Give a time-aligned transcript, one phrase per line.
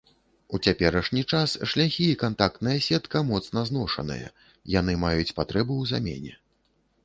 [0.57, 4.27] У цяперашні час шляхі і кантактная сетка моцна зношаныя,
[4.81, 6.33] яны маюць патрэбу ў замене.